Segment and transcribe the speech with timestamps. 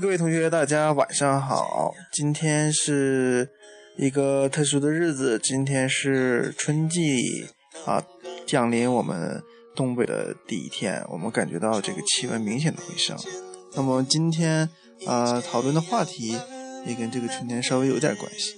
[0.00, 1.92] 各位同学，大家晚上好。
[2.12, 3.48] 今天是
[3.96, 7.48] 一个特殊的日子，今天是春季
[7.84, 8.04] 啊
[8.46, 9.42] 降临我们
[9.74, 13.18] 东北的第一天，我们感觉到这个气温明显的回升。
[13.74, 14.68] 那么今天
[15.04, 16.36] 啊讨论的话题
[16.86, 18.54] 也跟这个春天稍微有点关系。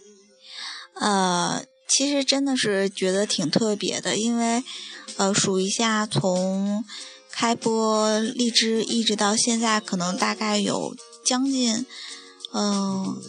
[1.01, 4.63] 呃，其实真的是觉得挺特别的，因为
[5.17, 6.85] 呃数一下从。
[7.33, 11.87] 开播荔枝一直到现在，可能大概有将近
[12.53, 13.23] 嗯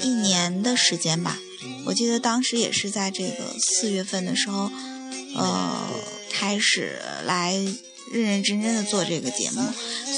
[0.00, 1.38] 一年的时间吧。
[1.86, 4.70] 我记得当时也是在这个四月份的时候，
[5.36, 5.88] 呃，
[6.30, 7.54] 开始来
[8.10, 9.62] 认认真真的做这个节目。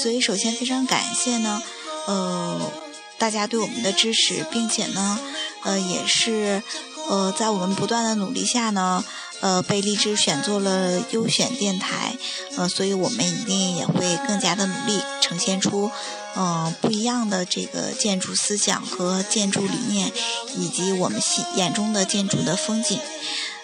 [0.01, 1.61] 所以首先非常感谢呢，
[2.07, 2.71] 呃，
[3.17, 5.19] 大家对我们的支持，并且呢，
[5.63, 6.63] 呃，也是
[7.09, 9.03] 呃在我们不断的努力下呢。
[9.43, 12.15] 呃，被荔枝选做了优选电台，
[12.55, 15.91] 呃，所以我们一定也会更加的努力，呈现出，
[16.37, 20.09] 嗯，不一样的这个建筑思想和建筑理念，
[20.55, 22.97] 以及我们心眼中的建筑的风景。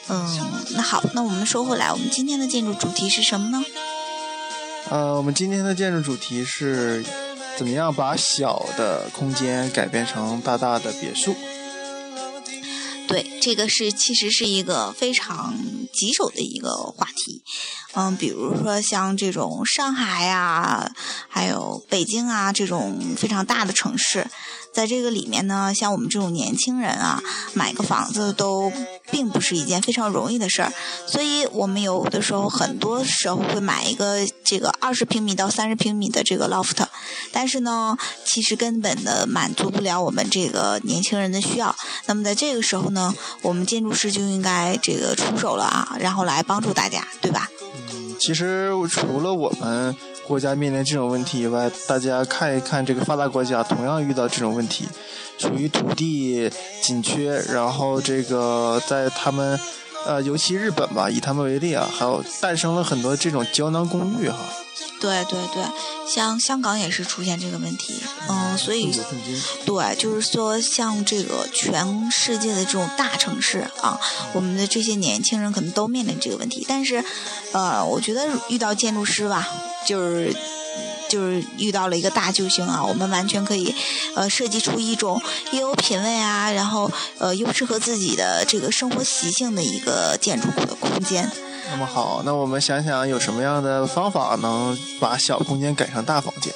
[0.10, 3.64] 嗯，那好，那我们说回来，我们今天的建筑主题是什么呢？
[4.90, 7.06] 呃，我们今天的建筑主题是，
[7.58, 11.34] 怎么样把小的空间改变成大大的别墅。
[13.10, 15.56] 对，这个是其实是一个非常
[15.92, 17.42] 棘手的一个话题，
[17.96, 20.92] 嗯，比如说像这种上海呀，
[21.28, 24.28] 还有北京啊这种非常大的城市。
[24.72, 27.20] 在这个里面呢，像我们这种年轻人啊，
[27.56, 28.72] 买个房子都
[29.12, 30.72] 并不是一件非常容易的事儿，
[31.08, 36.86] 所以我们有的时候很多时候会买一个这个二十平米到三十平米的这个 loft，
[37.32, 41.76] 但是呢，其实根本的满足不了我们这个年轻人的需要。
[42.06, 47.50] 那么在这个时候呢，我们建筑师就应该这个出手了啊，然后来帮助大家，对吧？
[47.94, 49.96] 嗯，其实除了我们。
[50.30, 54.86] 国家面临这种问题以外，大家看一看这个发达国家同样遇到这种问题，
[55.40, 56.48] 属于土地
[56.84, 59.60] 紧缺，然后这个在他们，
[60.06, 64.38] 呃，尤其日本吧，以他们为例啊，还有诞生了很多这种胶囊公寓哈。
[65.02, 65.64] 对对对，
[66.08, 68.92] 像香港也是出现这个问题，嗯，所以
[69.66, 73.98] 对，就是说像这个全世界的这种大城市啊，
[74.34, 77.02] 我们的这些年轻人可能都面临这个问题，但是，
[77.54, 79.48] 呃，我觉得遇到建筑师吧，
[79.86, 80.36] 就是
[81.10, 83.76] 就是遇到了一个大救星啊，我们完全可以，
[84.16, 85.22] 呃，设计出一种
[85.52, 91.30] 又有品位啊，然后呃又适合自己的这个生活习性的一个建筑的空间。
[91.72, 96.54] 那么好，那我们想想有什么样的方法能把小空间改成大房间？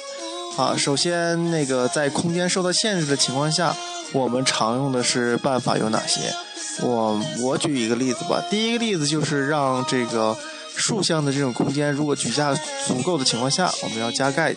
[0.56, 3.76] 啊，首先那个在空间受到限制的情况下，
[4.12, 6.32] 我们常用的是办法有哪些？
[6.80, 8.42] 我我举一个例子吧。
[8.50, 10.36] 第一个例子就是让这个
[10.76, 12.54] 竖向的这种空间，如果举架
[12.86, 14.54] 足够的情况下，我们要加盖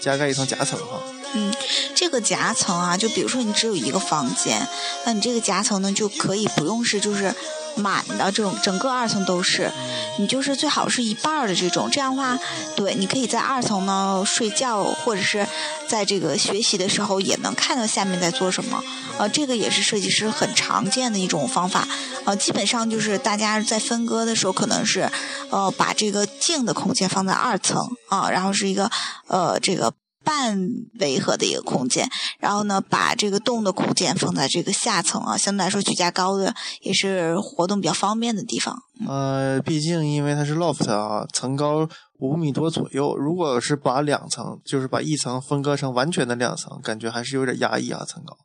[0.00, 1.00] 加盖一层夹层哈。
[1.34, 1.52] 嗯，
[1.94, 4.66] 这个夹层啊，就比如说你只有一个房间，
[5.04, 7.34] 那你这个夹层呢就可以不用是就是。
[7.76, 9.70] 满的这种整个二层都是，
[10.18, 12.38] 你就是最好是一半的这种，这样的话，
[12.74, 15.46] 对，你可以在二层呢睡觉，或者是
[15.88, 18.82] 在这个学习的时候也能看到下面在做什么，
[19.18, 21.86] 呃，这个也是设计师很常见的一种方法，
[22.24, 25.10] 呃，基本上就是大家在分割的时候可能是，
[25.50, 28.90] 呃，把这个静的空间放在二层啊，然后是一个
[29.28, 29.92] 呃这个。
[30.26, 30.58] 半
[30.98, 32.10] 维和的一个空间，
[32.40, 38.76] 然后呢，把这个动的空间放在这个下层啊，相对来说举架高的，也是活动比较方便的地方。
[39.06, 41.88] 呃，毕竟因为它是 loft 啊，层高
[42.18, 48.36] 五米多左右，如果是把两层，就是把一层分割成完全的两层，感觉还是有点压抑啊，层高。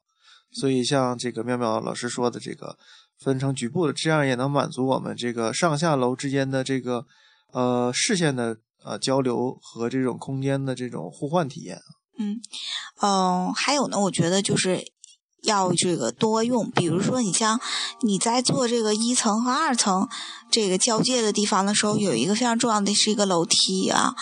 [0.52, 2.78] 所以像这个妙妙老师说的这个
[3.20, 7.06] 分成局部的，这样也能满足我们这个上下楼之间的这个
[7.52, 8.58] 呃视线的。
[8.84, 11.80] 呃，交流和这种空间的这种互换体验。
[12.18, 12.42] 嗯，
[13.02, 14.84] 嗯，还有呢，我觉得就是
[15.44, 17.60] 要这个多用，比如说你像
[18.02, 20.08] 你在做这个一层和二层
[20.52, 24.16] 这个交界的地方的时候，有一个非常重要的是一个楼梯啊。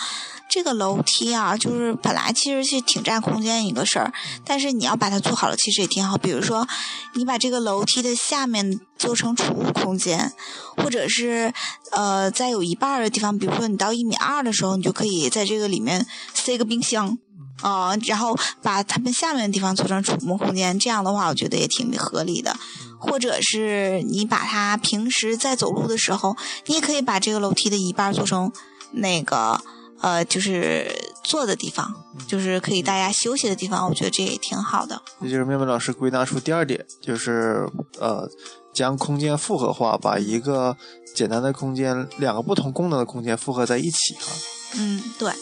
[0.50, 4.12] 这个楼梯啊，就是本来其实是挺占空间一个事儿，
[4.44, 6.18] 但是你要把它做好了，其实也挺好。
[6.18, 6.66] 比如说，
[7.14, 10.32] 你把这个楼梯的下面做成储物空间，
[10.76, 11.54] 或者是
[11.92, 16.04] 呃，在有一半的地方，比如说你到一米二的时候，你就可以在这个里面
[16.34, 17.16] 塞个冰箱
[17.62, 20.76] 啊，然后把它们下面的地方做成储物空间。
[20.76, 22.56] 这样的话，我觉得也挺合理的。
[22.98, 26.36] 或者是你把它平时在走路的时候，
[26.66, 28.50] 你也可以把这个楼梯的一半做成
[28.90, 29.62] 那个。
[30.00, 30.90] 呃，就是
[31.22, 31.94] 坐的地方，
[32.26, 35.00] 就是可以大家休息的地方，我觉得这也挺好的。
[35.20, 37.68] 这就是妙妙老师归纳出第二点，就是
[37.98, 38.28] 呃，
[38.72, 40.76] 将空间复合化，把一个
[41.14, 44.32] 简单的空间，两个不同功能的空间复合在一起哈。
[44.76, 45.32] 嗯，对。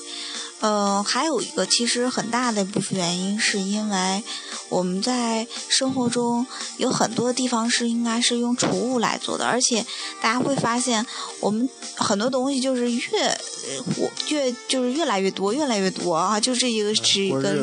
[0.60, 4.22] 呃，还有一个其实很大的一部分原因，是因为
[4.68, 6.44] 我们在生活中
[6.78, 9.86] 有很多地方是应该是用储物来做的，而且
[10.20, 11.06] 大家会发现，
[11.40, 13.40] 我们很多东西就是越
[13.96, 17.56] 我越就是越来越多，越来越多啊，就这一个是一个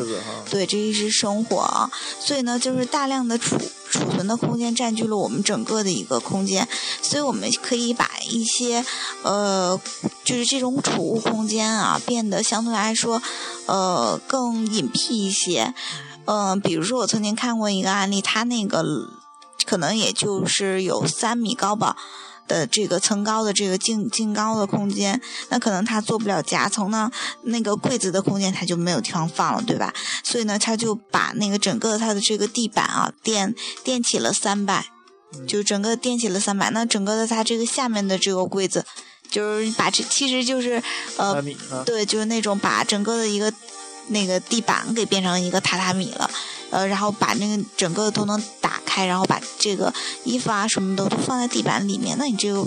[0.50, 3.58] 对，这一是生活啊，所以呢，就是大量的储
[3.90, 6.68] 储存的空间占据了我们整个的一个空间，
[7.02, 8.84] 所以我们可以把一些
[9.22, 9.80] 呃。
[10.24, 13.22] 就是这种储物空间啊，变得相对来说，
[13.66, 15.72] 呃，更隐蔽一些。
[16.24, 18.84] 嗯，比如说我曾经看过一个案例，它那个
[19.64, 21.96] 可能也就是有三米高吧
[22.46, 27.10] 的这个层高的这个净净高的空间，那可能它做不了夹层呢，
[27.42, 29.92] 那个柜子的空间它就没有地方放了，对吧？
[30.24, 33.54] 所以呢，他就把那个整个它的这个地板啊垫
[33.84, 34.86] 垫起了三百，
[35.46, 38.84] 就整个垫起了三百，那整个的它这个下面的这个柜子。
[39.28, 40.80] 就是把这，其实就是
[41.16, 41.42] 呃，
[41.84, 43.52] 对，就是那种把整个的一个
[44.06, 46.30] 那个地板给变成一个榻榻米了，
[46.70, 49.92] 呃，然后把那个整个都能打开，然后把这个
[50.24, 52.66] 衣服啊什么的都放在地板里面，那你这个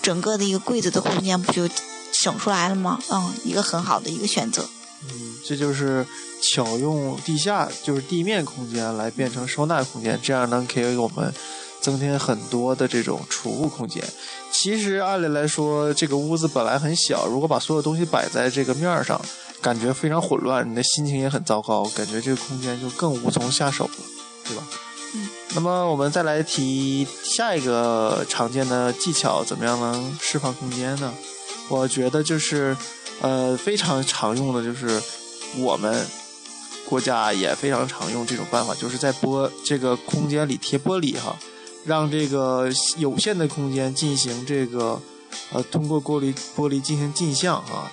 [0.00, 1.68] 整个的一个柜子的空间不就
[2.12, 2.98] 省出来了吗？
[3.10, 4.66] 嗯，一个很好的一个选择。
[5.04, 6.06] 嗯，这就是
[6.40, 11.34] 巧用地下就是地面空间来变成收纳空间，这样能给我们。
[11.78, 14.02] 增添很多的这种储物空间。
[14.50, 19.20] 其实按理来说，这个屋子本来很小，如果把所有东西摆在这个面上，
[19.60, 23.90] 感觉非常混乱，你的心情也很糟糕，感觉这个空间就更无从下手了，
[24.48, 24.64] 对吧？
[25.56, 31.10] 那么我们再来提下一个常见的技巧，怎么样能释放空间呢？
[31.68, 32.76] 我觉得就是，
[33.22, 35.02] 呃，非常常用的就是
[35.56, 36.06] 我们
[36.86, 41.34] 国家也非常常用这种办法，就是在玻这个空间里贴玻璃哈。
[41.86, 42.68] 让这个
[42.98, 45.00] 有限的空间进行这个，
[45.52, 47.90] 呃，通过玻璃玻璃进行镜像啊，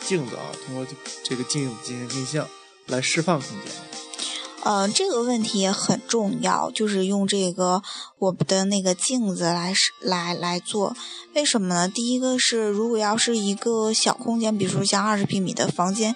[0.00, 0.86] 镜子啊，通过
[1.22, 2.48] 这个镜子进行镜像
[2.86, 4.01] 来释放空间。
[4.64, 7.82] 呃，这个问题也很重要，就是用这个
[8.18, 10.96] 我们的那个镜子来来来做。
[11.34, 11.88] 为什么呢？
[11.88, 16.14] 第一个是，如果要是一个小空间，比如说像二十平米的房间，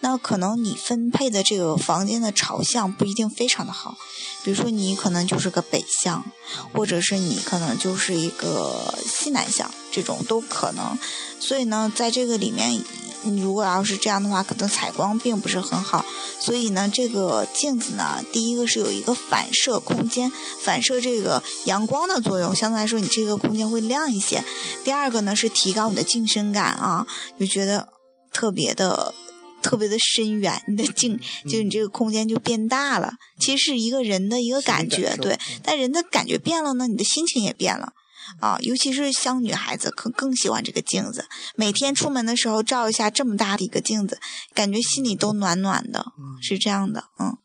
[0.00, 3.96] 那可能你分配的这个房间的朝向不一定非常的好。
[4.44, 6.24] 比如说你可能就是个北向，
[6.72, 10.96] 或者是你可能就是一个西南向，这种都可能。
[11.40, 12.80] 所以呢，在这个里面。
[13.24, 16.04] 你如果要是这样的话，可能采光并不是很好，
[16.38, 20.30] 所以呢，这个镜子呢，第一个是有一个反射空间，
[20.62, 24.42] 反射这个阳光的作用，相对来说你这个空间会亮一些。
[24.84, 27.06] 第二个呢是提高你的近身感啊，
[27.38, 27.88] 就觉得
[28.32, 29.14] 特别的
[29.62, 31.18] 特别的深远，你的镜
[31.48, 33.14] 就你这个空间就变大了。
[33.40, 37.92] 其实是一个人的一个感觉，对，但人的感觉变了呢，你的心情也变了。
[38.40, 41.24] 啊，尤其是像女孩子，可更喜欢这个镜子。
[41.56, 44.20] 每天出门的时候照一下这么大的一个镜子，
[44.52, 46.04] 感觉心里都暖暖的，
[46.42, 47.04] 是这样的。
[47.18, 47.38] 嗯。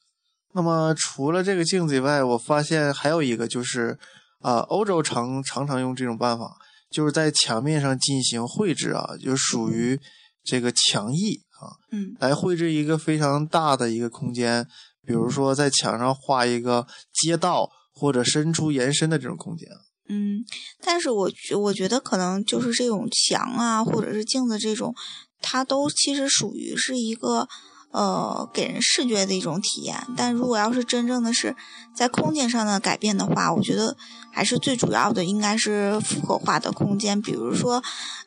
[0.53, 3.97] 那么除了这个镜子以外，我发现还有一个就是，
[4.39, 6.55] 啊，欧洲常常常用这种办法，
[6.91, 9.99] 就是在墙面上进行绘制啊，就属于
[10.43, 14.67] 这个墙艺啊，嗯，来绘制一个非常大的一个空间，
[15.05, 19.67] 比如说在墙上画一个街道或者伸出延伸的这种空间。
[20.09, 20.43] 嗯，
[20.81, 24.93] 但是我觉我觉得可能就是这种墙啊，或者是镜子这种，
[25.41, 27.47] 它都其实属于是一个
[27.93, 30.05] 呃给人视觉的一种体验。
[30.17, 31.55] 但如果要是真正的是
[31.95, 33.95] 在空间上的改变的话，我觉得
[34.33, 37.21] 还是最主要的应该是复合化的空间。
[37.21, 37.81] 比如说，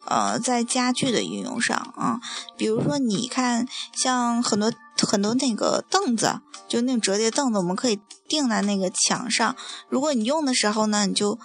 [0.06, 2.18] 呃，在家具的应用上啊，
[2.56, 9.54] 比如说你看，像很多很多那个凳子，就那种折叠凳子，我们可以钉在那个墙上。
[9.90, 11.38] 如果你用的时候呢，你就。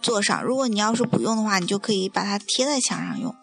[0.00, 3.34] 坐上，如果你要是不用的话，你就可以把它贴在墙上用。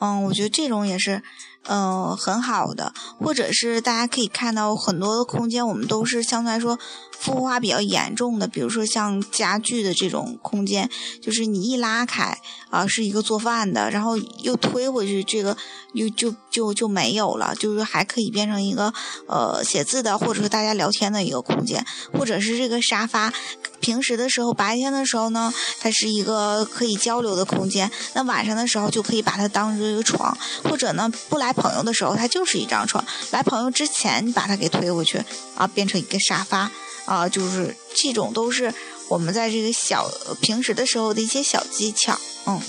[0.00, 1.22] 嗯，我觉得这种也是，
[1.68, 2.92] 嗯，很好的。
[3.18, 6.78] 或者是大家可以看到很多的空间，我们都是相对来说
[7.18, 8.46] 复合化比较严重的。
[8.46, 10.88] 比如说像家具的这种空间，
[11.22, 12.38] 就是你一拉开
[12.70, 15.56] 啊，是一个做饭的，然后又推回去，这个
[15.92, 17.54] 又就就就没有了。
[17.54, 18.92] 就是还可以变成一个
[19.26, 23.32] 呃写字的，或者是大家聊天的一个空间，或者是这个沙发。
[23.80, 27.90] 平时的时候，白天的时候呢，它是一个可以交流的空间。
[28.14, 33.04] 那晚上的时候，就可以把它当成一个床，或者呢，不来朋友的时候，它就是一张床。
[33.30, 35.22] 来朋友之前，你把它给推回去
[35.54, 36.70] 啊，变成一个沙发
[37.04, 38.72] 啊，就是这种都是
[39.08, 42.18] 我们在这个小平时的时候的一些小技巧。
[42.46, 42.60] 嗯，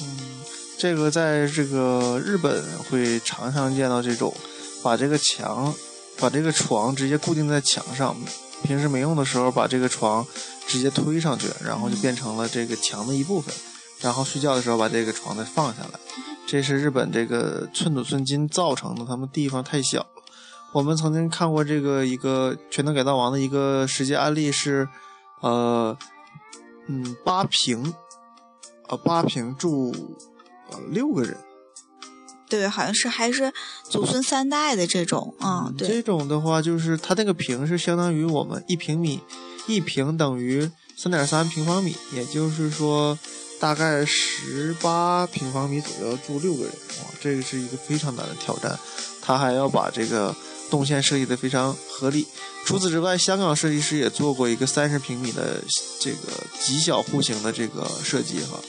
[0.78, 4.34] 这个在这个日本会常常见到这种，
[4.84, 5.74] 把这个墙，
[6.18, 8.16] 把这个床直接固定在墙上。
[8.64, 10.26] 平时没用的时候，把这个床
[10.66, 13.54] 直接推上去，然后就变成了这个墙的一部分。
[14.02, 16.00] 然后睡觉的时候，把这个床再放下来。
[16.48, 20.06] 这是日本这个寸土寸金造成的，他们地方太小。
[20.76, 24.86] 我们曾经看过这个一个《全能改造王》的一个实际案例是，
[25.40, 25.98] 呃，
[26.88, 27.94] 嗯，八平，
[28.90, 29.96] 呃，八平住
[30.70, 31.38] 呃六个人。
[32.50, 33.54] 对，好像是还是
[33.86, 35.88] 祖孙三代的这种，嗯，对。
[35.88, 39.22] 这种的话，就是它那个平是相当于我们一平米，
[39.68, 43.18] 一平等于三点三平方米，也就是说
[43.62, 48.78] 大概十八平方米左右住六个人，哇，这个是一个非常难的挑战。
[49.22, 50.36] 他还要把这个。
[50.70, 52.28] 动线设计的非常合理。
[52.66, 55.62] 除此之外，香港设计师也做过一个三十平米的
[56.00, 56.18] 这个
[56.60, 58.60] 极小户型的这个设计哈。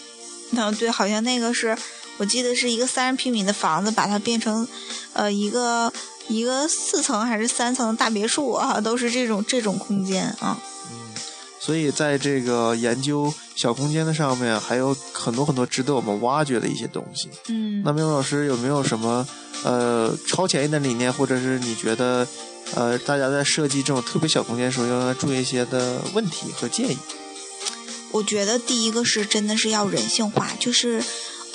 [0.53, 1.77] 嗯，对，好像那个是
[2.19, 4.67] 我记得是一个三十平米的房子，把它变成
[5.13, 5.93] 呃一个
[6.29, 10.59] 一个四层还是三层大别墅啊，都是这种这种空间啊。
[11.67, 17.29] 所以在这个研究小空间的上面，还有很多很多值得我们挖掘的一些东西。
[17.49, 19.27] 嗯，那明老师有没有什么？
[19.65, 22.25] 呃，超前一点理念，或者是你觉得，
[22.77, 26.97] 呃，大家在设计这种特别小空间的时候，要注意一些的问题和建议。
[28.13, 31.03] 我觉得第一个是真的是要人性化，就是，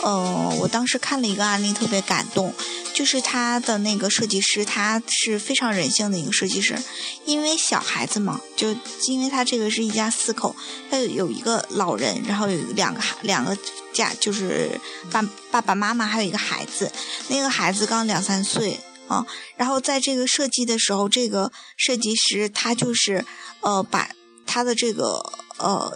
[0.01, 2.53] 呃，我当时看了一个案例，特别感动，
[2.93, 6.77] 就是他的那个设计师，他是非常人性的一个设计师，
[7.25, 8.75] 因为小孩子嘛，就
[9.08, 10.55] 因为他这个是一家四口，
[10.89, 13.58] 他有一个老人，然后有两个孩两个。
[13.93, 14.79] 家就是
[15.12, 16.89] 爸爸爸妈妈还有一个孩子，
[17.27, 18.79] 那个孩子刚两三岁
[19.10, 19.27] 啊。
[19.58, 23.25] 然后在这个设计的时候，这个设计师他就是
[23.60, 24.10] 呃把
[24.46, 25.22] 他的这个
[25.58, 25.93] 呃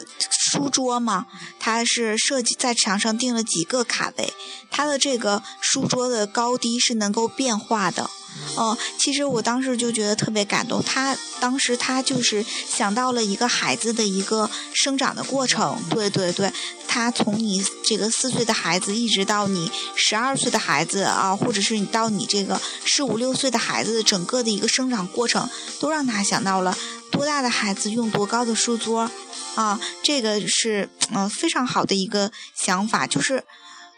[0.56, 1.26] 书桌嘛，
[1.60, 4.34] 他是设计在墙上钉了几个卡位，
[4.72, 8.10] 他的这个书桌的高低是能够变化的。
[8.58, 10.84] 哦，其实我当时就觉得特别感动。
[10.84, 16.52] 他当时他就是想到了一个孩子的一个生长的过程，对对对，
[16.86, 26.78] 他从你这个四岁的孩子，一直到你十二岁的孩子啊，或者是你到你这个十五六岁的孩子，整个的一个生长过程，都让他想到了
[27.16, 29.10] 多大的孩子用多高的书桌，
[29.56, 33.08] 啊，这个是嗯非常好的一个想法。
[33.08, 33.46] 就是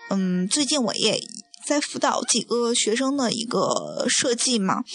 [0.09, 1.19] 嗯，最近我也。
[1.65, 4.85] 在辅导几个学生的一个设计嘛，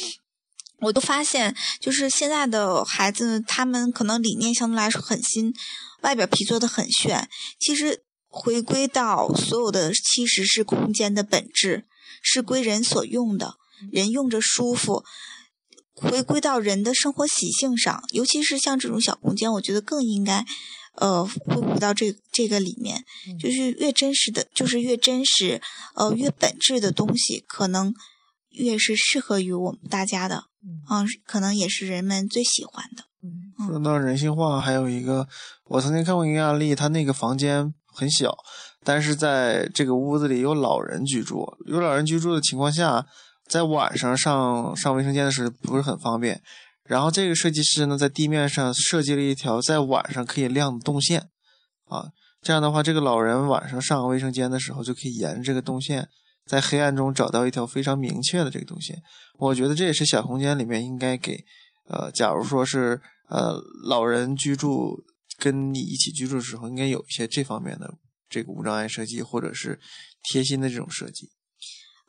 [0.80, 5.52] 我都发现，就是现在的孩子，他们可能理念相对来说很新，
[6.00, 7.28] 外表皮做的很炫。
[7.60, 11.84] 其实回归到所有的，其实是空间的本质，
[12.22, 13.56] 是归人所用的，
[13.92, 15.04] 人用着舒服。
[15.94, 20.44] 回归到人的生活习性上，尤其是像这种小空间，我觉得更应该。
[20.96, 23.02] 呃，会回到这这个里面，
[23.40, 25.58] 就是越真实的，就是越真实，
[25.94, 27.94] 呃，越本质的东西，可能
[28.50, 30.44] 越是适合于我们大家的，
[30.90, 33.04] 嗯，可能也是人们最喜欢的。
[33.66, 35.26] 说到人性化，还有一个，
[35.64, 38.36] 我曾经看过一个案例，他那个房间很小，
[38.84, 43.06] 但是在这个屋子里有老人居住，有老人居住的情况下，
[43.52, 46.40] 在晚上上上卫生间的时候不是很方便。
[46.84, 51.28] 然后这个设计师呢，在地面上设计了一条在晚上可以亮的动线，
[51.84, 52.08] 啊，
[52.40, 56.08] 这样的话，这个老人晚上上卫生间的时候，就可以沿着这个动线，
[56.46, 59.02] 在黑暗中找到一条非常明确的这个动线。
[59.38, 61.44] 我觉得这也是小空间里面应该给，
[61.88, 65.04] 呃，假如说是呃老人居住
[65.38, 67.94] 跟你一起居住的时候，应该有一些这方面的
[68.28, 69.78] 这个无障碍设计，或者是
[70.24, 71.30] 贴心的这种设计。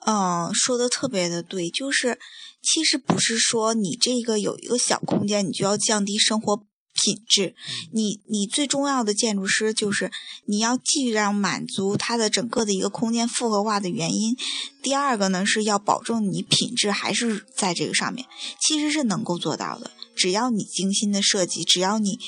[0.06, 2.20] 嗯，说的特别的对，就是
[2.62, 7.56] 其实不是说你这个有一个小空间，你就要降低生活品质。
[7.92, 10.12] 你你最重要的建筑师就是
[10.46, 14.36] 你要既让满足它的整个的一个空间复合化的原因，
[14.82, 18.28] 第二个呢是要保证你品质还是在这个上面，
[18.60, 19.92] 其实是能够做到的。
[20.16, 22.20] 只要你精心的设计，只要你。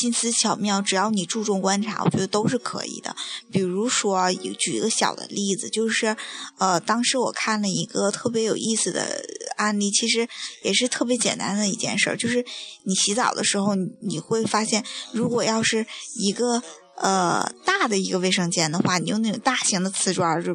[0.00, 3.14] 心思巧妙，只要你注重观察，我觉得都是可以的。
[3.50, 6.16] 比如说，举一个小的例子，就是，
[6.58, 9.22] 呃，当时我看了一个特别有意思的
[9.56, 10.26] 案例，其实
[10.62, 12.44] 也是特别简单的一件事儿，就是
[12.84, 16.62] 你洗澡的时候，你会发现，如果要是一个。
[16.96, 20.54] 呃，大的一个卫生间的话，你用那种大型的瓷砖就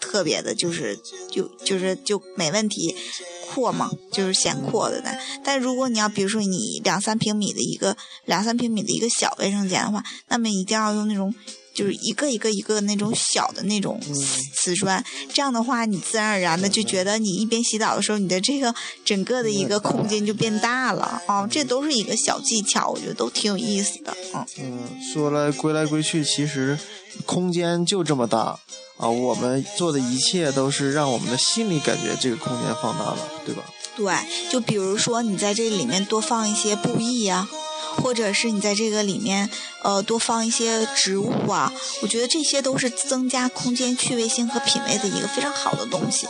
[0.00, 0.98] 特别的，就是
[1.30, 2.94] 就就是就没问题，
[3.50, 5.10] 阔嘛，就是显阔的呢。
[5.44, 11.34] 但如果你要比如说你两三平米的一个两三平米的一个小卫生间的话，那么一定要用那种。
[11.74, 14.00] 就是一个一个一个那种小的那种
[14.54, 15.02] 瓷砖，
[15.32, 18.74] 这样的话，你自然而然的就觉得你一边洗澡的时候，你的这个
[19.04, 21.46] 整个的一个空间就变大了啊！
[21.50, 24.46] 这都是一个小技巧，我觉得都挺有意思的嗯。
[24.58, 26.78] 嗯，说来归来归去，其实
[27.24, 28.58] 空间就这么大
[28.98, 29.08] 啊！
[29.08, 33.62] 我们做的一切都是让我们的心里感觉这个空间放大了，对吧？
[33.96, 34.14] 对，
[34.50, 37.48] 就比如说你在这里面多放一些布艺呀。
[37.96, 39.48] 或者是你在这个里面
[39.82, 41.72] 呃多放一些植物啊，
[42.02, 46.26] 我觉得这些都是增加空间趣味性和品味的一个非常好的东西。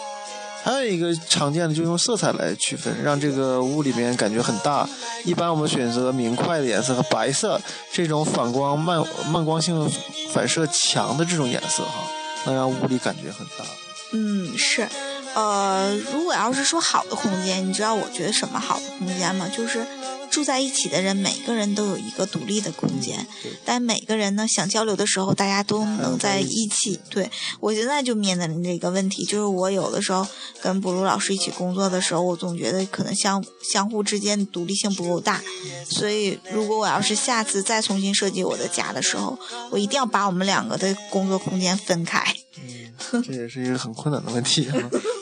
[0.64, 4.88] 还有一个常见的，就用色彩来区分，让这个屋里面感觉很大。
[5.25, 7.61] 一般我们选择明快的颜色和白色
[7.92, 9.90] 这种反光漫漫光性
[10.33, 12.04] 反射强的这种颜色哈，
[12.45, 13.64] 能让屋里感觉很大。
[14.12, 14.87] 嗯，是。
[15.35, 19.49] 呃，如果要是说好的空间，你知道我觉得什么好的空间吗？
[19.49, 19.85] 就是
[20.32, 23.26] 住在一起的人，每个人都有一个独立的空间，
[23.66, 26.98] 但每个人呢想交流的时候，大家都能在一起。
[27.10, 30.26] 对我现在就面临这个问题，就是我有的时候
[30.62, 35.42] 跟布鲁老师一起工作的时候，我总觉得可能相相互之间独立性不够大，
[35.86, 39.38] 所以如果我要是下次再重新设计我的家的时候，
[39.70, 42.24] 我一定要把我们两个的工作空间分开。
[42.56, 44.74] 嗯，这也是一个很困难的问题啊。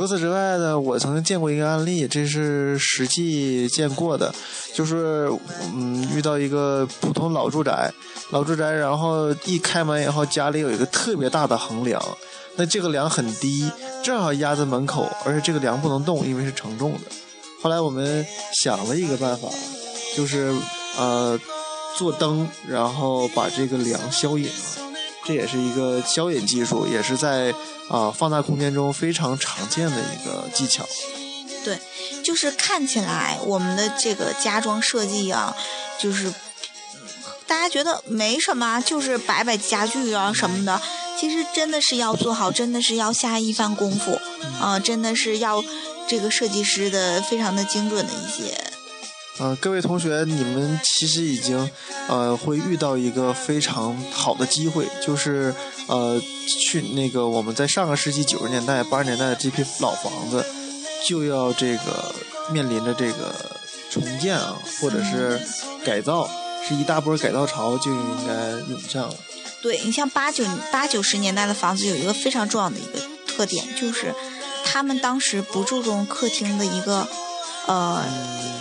[0.00, 4.34] 除此之外呢，我曾经见过一个案例，这是实际见过的，
[4.72, 5.30] 就是
[5.74, 7.92] 嗯，遇到一个普通老住宅，
[8.30, 12.02] 老住宅，然后一开门以后，家里有一个特别大的横梁，
[12.56, 13.70] 那这个梁很低，
[14.02, 17.00] 正好压在门口，而且这个梁不能动，因为是承重的。
[17.60, 18.24] 后来我们
[18.62, 19.50] 想了一个办法，
[20.16, 20.50] 就是
[20.96, 21.38] 呃，
[21.98, 24.79] 做灯，然后把这个梁消隐了。
[25.30, 27.54] 这也是一个消隐技术，也是在
[27.88, 30.84] 啊放大空间中非常常见的一个技巧。
[31.64, 31.78] 对，
[32.24, 35.56] 就是看起来我们的这个家装设计啊，
[36.00, 36.34] 就是
[37.46, 40.82] 大家觉得没什么，就是摆摆家具啊什么的。
[41.16, 44.20] 其实真的是要做好，真的是要下一番功夫
[44.60, 45.62] 啊，真的是要
[46.08, 48.69] 这个设计师的非常的精准的一些。
[49.38, 51.70] 嗯，各位同学，你们其实已经，
[52.08, 55.54] 呃，会遇到一个非常好的机会，就是
[55.86, 56.20] 呃，
[56.60, 60.44] 去那个我们在上个世纪九十年代、八十年代的这批老房子，
[61.08, 62.14] 就要这个
[62.52, 63.34] 面临着这个
[63.90, 65.40] 重建啊，或者是
[65.86, 66.28] 改造，
[66.68, 69.14] 是一大波改造潮就应该涌上了。
[69.62, 74.14] 对你像八九八九十年代的房子，有一个非常重要的一个特点，就是
[74.66, 77.08] 他们当时不注重客厅的一个。
[77.66, 78.04] 呃，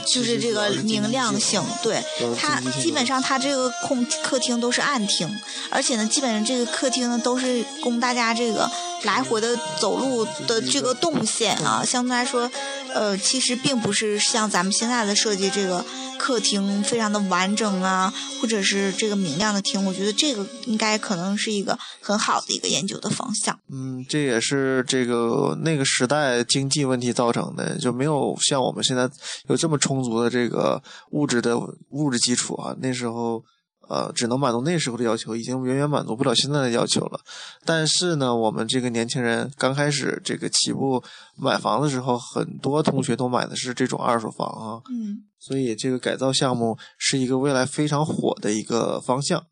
[0.05, 2.03] 就是这个明亮性，对
[2.37, 5.29] 它基本上它这个空客厅都是暗厅，
[5.69, 8.69] 而且呢，基本上这个客厅呢都是供大家这个
[9.03, 12.49] 来回的走路的这个动线啊，相对来说，
[12.93, 15.85] 呃，其实并不是像咱们现在的设计这个。
[16.19, 23.57] 客厅非常的完整啊，或者是这个明亮的厅，我觉得这个应该可能是一个很好的一个研究的方向。
[23.71, 29.09] 嗯，这也是这个那个时代经济问题造成的，就没有像我们现在
[29.47, 31.57] 有这么充足的这个物质的
[31.91, 32.75] 物质基础啊。
[32.81, 33.41] 那时候。
[33.89, 37.19] 呃，只能满足那时候的要求，已经远远满足不了现在的要求了。
[37.65, 41.03] 但是呢，我们这个年轻人刚开始这个起步
[41.35, 44.79] 买房的时候，很多同学都买的是这种二手房啊。
[44.91, 45.25] 嗯。
[45.39, 49.47] 所以这个改造项目是一个未来非常火的一个方向。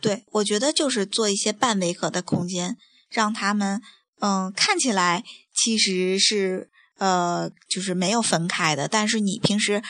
[0.00, 2.78] 对，我觉得就是做一些半违和的空间，
[3.10, 3.82] 让他们
[4.20, 5.22] 嗯看起来
[5.54, 9.82] 其实是呃就是没有分开的，但是你平时。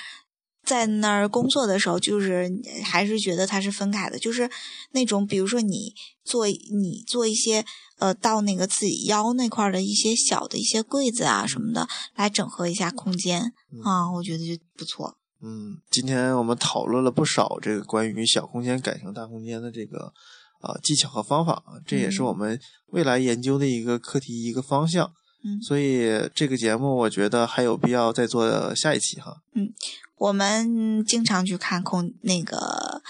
[0.68, 2.46] 在那儿工作的时候，就是
[2.84, 4.50] 还是觉得它是分开的，就是
[4.92, 7.64] 那种，比如说你做你做一些
[7.98, 15.16] 呃，到那个自己腰那块的一些小的一些柜子啊什么的，来整合一下空间啊，我觉得就不错。
[15.40, 20.12] 嗯，今天我们讨论了不少这个关于小空间改成大空间的这个
[20.60, 25.10] 啊技巧和方法，这也是我们未来研究的一个课题一个方向。
[25.42, 29.36] 嗯，所以这个节目我觉得还有必要再做下一期哈。
[29.54, 29.72] 嗯。
[30.18, 33.02] 我们经常去看空那个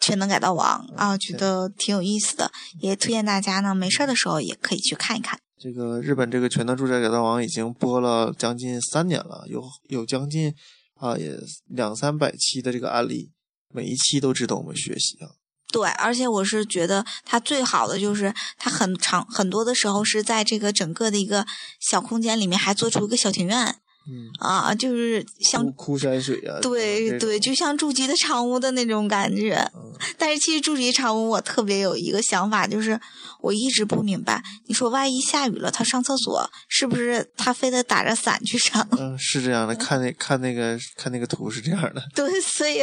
[0.00, 5.38] 全能改造王啊，觉得挺有意思的，也推荐大家呢，没事的时候也可以去看一看。
[5.60, 10.54] 这个日本这个全能住宅改造王已经播了将近三年了，有有将近
[10.94, 13.32] 啊也两三百期的这个案例，
[13.74, 15.30] 每一期都值得我们学习啊。
[15.70, 21.44] 对，而且我是觉得它最好的就是它很长很多的时候是在这个整个的一个
[21.80, 23.80] 小空间里面还做出一个小庭院。
[24.10, 29.70] 嗯啊，就是像枯山水啊，对对，就像筑基的长屋的那种感觉。
[30.16, 32.98] 但是其实筑基长屋，我特别有一个想法，就是
[33.40, 38.86] 我一直不明白，你说万一下雨了，他上厕所是不是他非得打着伞去上？
[38.92, 42.02] 嗯，是这样的，看那看那个看那个图是这样的。
[42.14, 42.82] 对，所以。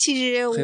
[0.00, 0.54] 其实我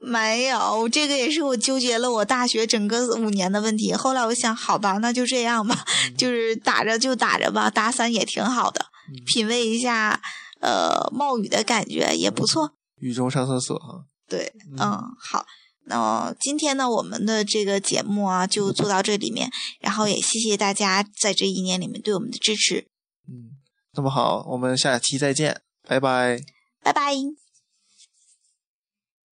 [0.00, 3.92] 没有，这个也是我纠结了我大学整个五年的问题。
[3.92, 5.84] 后来我想，好吧，那就这样吧，
[6.16, 8.86] 就是打着就打着吧，打伞也挺好的，
[9.26, 10.18] 品味一下
[10.60, 12.72] 呃冒雨的感觉也不错。
[12.96, 14.04] 雨中上厕所哈。
[14.26, 15.44] 对，嗯，好，
[15.84, 22.86] 那今天呢，我们的这个节目啊就做到这里面，然后也谢谢大家在这一年里面对我们的支持。
[23.28, 23.52] 嗯，
[23.92, 26.40] 那么好，我们下期再见，拜拜。
[26.82, 27.47] 拜拜。